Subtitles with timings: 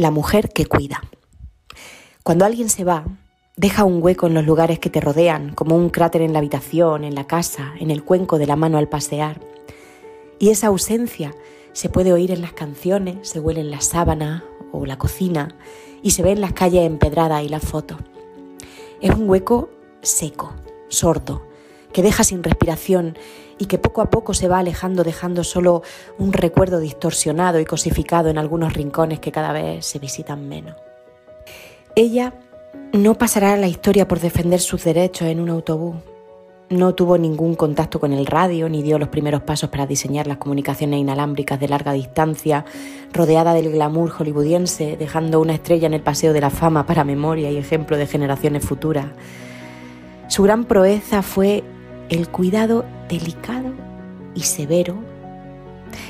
[0.00, 1.02] La mujer que cuida.
[2.22, 3.04] Cuando alguien se va,
[3.56, 7.02] deja un hueco en los lugares que te rodean, como un cráter en la habitación,
[7.02, 9.40] en la casa, en el cuenco de la mano al pasear.
[10.38, 11.34] Y esa ausencia
[11.72, 15.56] se puede oír en las canciones, se huele en la sábana o la cocina
[16.00, 17.98] y se ve en las calles empedradas y las fotos.
[19.00, 19.68] Es un hueco
[20.00, 20.54] seco,
[20.86, 21.42] sordo,
[21.92, 23.18] que deja sin respiración
[23.58, 25.82] y que poco a poco se va alejando dejando solo
[26.18, 30.76] un recuerdo distorsionado y cosificado en algunos rincones que cada vez se visitan menos.
[31.94, 32.34] Ella
[32.92, 35.96] no pasará a la historia por defender sus derechos en un autobús.
[36.70, 40.36] No tuvo ningún contacto con el radio ni dio los primeros pasos para diseñar las
[40.36, 42.66] comunicaciones inalámbricas de larga distancia,
[43.12, 47.50] rodeada del glamour hollywoodiense, dejando una estrella en el Paseo de la Fama para memoria
[47.50, 49.06] y ejemplo de generaciones futuras.
[50.28, 51.64] Su gran proeza fue
[52.10, 53.72] el cuidado delicado
[54.34, 54.96] y severo,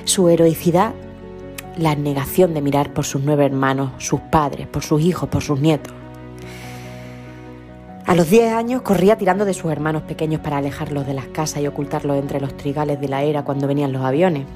[0.04, 0.92] su heroicidad,
[1.76, 5.60] la negación de mirar por sus nueve hermanos, sus padres, por sus hijos, por sus
[5.60, 5.94] nietos.
[8.08, 11.62] A los diez años corría tirando de sus hermanos pequeños para alejarlos de las casas
[11.62, 14.46] y ocultarlos entre los trigales de la era cuando venían los aviones.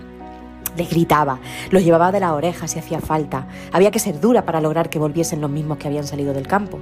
[0.75, 1.39] Les gritaba,
[1.71, 3.47] los llevaba de las orejas si hacía falta.
[3.71, 6.79] Había que ser dura para lograr que volviesen los mismos que habían salido del campo.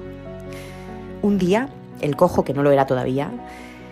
[1.22, 1.68] Un día,
[2.00, 3.32] el cojo, que no lo era todavía,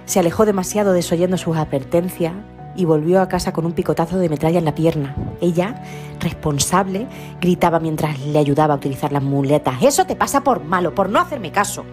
[0.09, 2.33] se alejó demasiado desoyendo sus advertencias
[2.75, 5.15] y volvió a casa con un picotazo de metralla en la pierna.
[5.43, 5.83] Ella,
[6.19, 7.07] responsable,
[7.43, 9.83] gritaba mientras le ayudaba a utilizar las muletas.
[9.83, 11.85] Eso te pasa por malo, por no hacerme caso.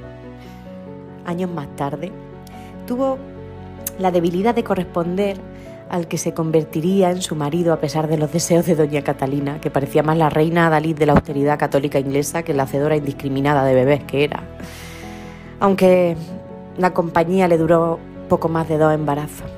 [1.26, 2.14] Años más tarde,
[2.88, 3.18] tuvo
[4.00, 5.38] la debilidad de corresponder
[5.90, 9.60] al que se convertiría en su marido a pesar de los deseos de doña Catalina,
[9.60, 13.66] que parecía más la reina Adalid de la austeridad católica inglesa que la hacedora indiscriminada
[13.66, 14.42] de bebés que era.
[15.60, 16.16] Aunque
[16.78, 19.50] la compañía le duró poco más de dos embarazos.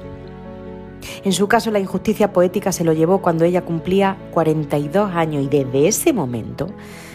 [1.24, 5.48] En su caso, la injusticia poética se lo llevó cuando ella cumplía 42 años y
[5.48, 6.68] desde ese momento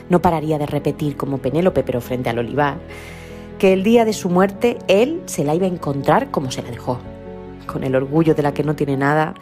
[0.09, 2.79] no pararía de repetir como Penélope, pero frente al olivar,
[3.59, 6.71] que el día de su muerte él se la iba a encontrar como se la
[6.71, 6.99] dejó,
[7.67, 9.35] con el orgullo de la que no tiene nada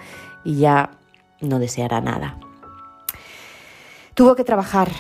[0.45, 0.91] y ya
[1.41, 2.39] no deseará nada.
[4.15, 4.91] Tuvo que trabajar,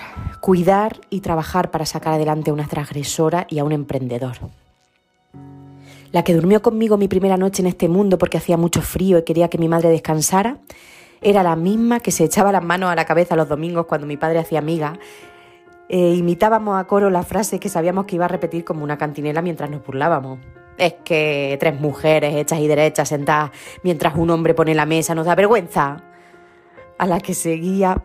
[0.40, 4.38] cuidar y trabajar para sacar adelante a una transgresora y a un emprendedor.
[6.12, 9.24] La que durmió conmigo mi primera noche en este mundo porque hacía mucho frío y
[9.24, 10.58] quería que mi madre descansara,
[11.22, 14.16] era la misma que se echaba las manos a la cabeza los domingos cuando mi
[14.16, 14.98] padre hacía amiga.
[15.88, 19.42] E imitábamos a coro la frase que sabíamos que iba a repetir como una cantinela
[19.42, 20.38] mientras nos burlábamos.
[20.78, 23.50] Es que tres mujeres hechas y derechas sentadas
[23.82, 26.04] mientras un hombre pone la mesa nos da vergüenza.
[26.98, 28.02] A la que seguía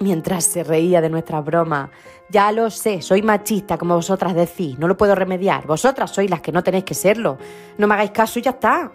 [0.00, 1.90] mientras se reía de nuestras bromas.
[2.30, 5.66] Ya lo sé, soy machista, como vosotras decís, no lo puedo remediar.
[5.66, 7.38] Vosotras sois las que no tenéis que serlo.
[7.78, 8.92] No me hagáis caso y ya está.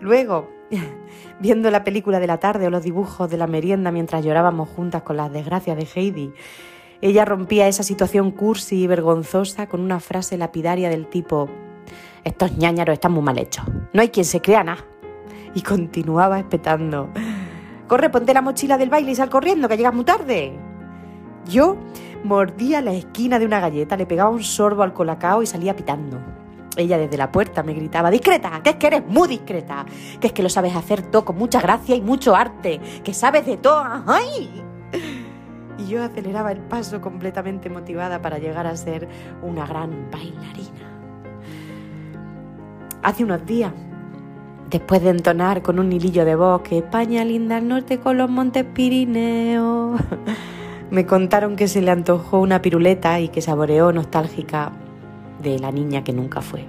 [0.00, 0.50] Luego,
[1.40, 5.02] viendo la película de la tarde o los dibujos de la merienda mientras llorábamos juntas
[5.02, 6.32] con las desgracias de Heidi,
[7.00, 11.48] ella rompía esa situación cursi y vergonzosa con una frase lapidaria del tipo:
[12.22, 13.64] Estos ñañaros están muy mal hechos.
[13.92, 14.84] No hay quien se crea nada.
[15.54, 17.10] Y continuaba espetando.
[17.94, 20.52] Corre, ponte la mochila del baile y sal corriendo, que llegas muy tarde.
[21.48, 21.76] Yo
[22.24, 26.20] mordía la esquina de una galleta, le pegaba un sorbo al colacao y salía pitando.
[26.76, 29.86] Ella desde la puerta me gritaba, discreta, que es que eres muy discreta,
[30.18, 33.46] que es que lo sabes hacer todo con mucha gracia y mucho arte, que sabes
[33.46, 33.84] de todo.
[35.78, 39.08] Y yo aceleraba el paso completamente motivada para llegar a ser
[39.40, 40.90] una gran bailarina.
[43.04, 43.72] Hace unos días
[44.70, 48.30] después de entonar con un hilillo de voz que España linda al norte con los
[48.30, 50.00] montes Pirineos,
[50.90, 54.72] me contaron que se le antojó una piruleta y que saboreó nostálgica
[55.42, 56.64] de la niña que nunca fue.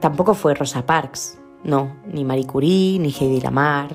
[0.00, 3.94] Tampoco fue Rosa Parks, no, ni Marie Curie, ni Heidi Lamar,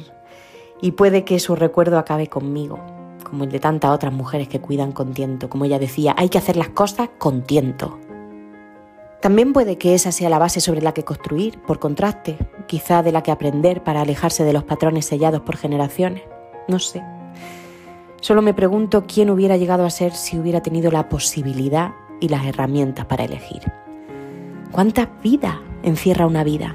[0.81, 2.79] y puede que su recuerdo acabe conmigo,
[3.23, 5.49] como el de tantas otras mujeres que cuidan con tiento.
[5.49, 7.99] Como ella decía, hay que hacer las cosas con tiento.
[9.21, 12.37] También puede que esa sea la base sobre la que construir, por contraste,
[12.67, 16.23] quizá de la que aprender para alejarse de los patrones sellados por generaciones.
[16.69, 17.03] No sé.
[18.21, 22.45] Solo me pregunto quién hubiera llegado a ser si hubiera tenido la posibilidad y las
[22.45, 23.61] herramientas para elegir.
[24.71, 26.73] ¿Cuántas vidas encierra una vida?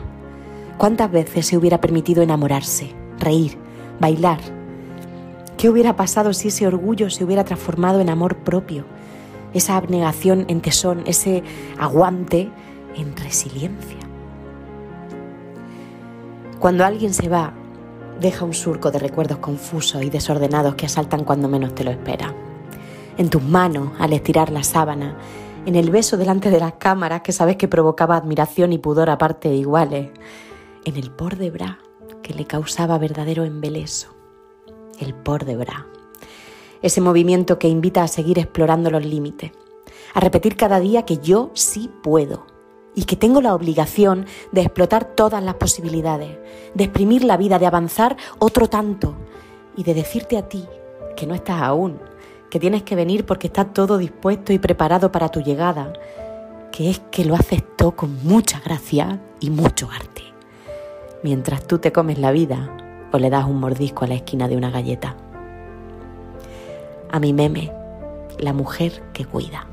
[0.76, 3.56] ¿Cuántas veces se hubiera permitido enamorarse, reír,
[4.00, 4.40] bailar?
[5.56, 8.84] ¿Qué hubiera pasado si ese orgullo se hubiera transformado en amor propio?
[9.54, 11.42] Esa abnegación en tesón, ese
[11.78, 12.50] aguante
[12.96, 13.98] en resiliencia.
[16.58, 17.54] Cuando alguien se va,
[18.20, 22.34] deja un surco de recuerdos confusos y desordenados que asaltan cuando menos te lo espera.
[23.16, 25.16] En tus manos, al estirar la sábana,
[25.66, 29.48] en el beso delante de las cámaras que sabes que provocaba admiración y pudor aparte
[29.48, 30.10] de iguales,
[30.84, 31.78] en el por de bra
[32.22, 34.14] que le causaba verdadero embeleso.
[34.98, 35.86] El por de bra
[36.84, 39.52] ese movimiento que invita a seguir explorando los límites,
[40.12, 42.44] a repetir cada día que yo sí puedo
[42.94, 46.36] y que tengo la obligación de explotar todas las posibilidades,
[46.74, 49.14] de exprimir la vida, de avanzar otro tanto
[49.78, 50.66] y de decirte a ti
[51.16, 51.98] que no estás aún,
[52.50, 55.94] que tienes que venir porque está todo dispuesto y preparado para tu llegada,
[56.70, 57.38] que es que lo
[57.76, 60.22] todo con mucha gracia y mucho arte,
[61.22, 62.76] mientras tú te comes la vida
[63.10, 65.16] o le das un mordisco a la esquina de una galleta.
[67.14, 67.70] A mi meme,
[68.40, 69.68] la mujer que cuida.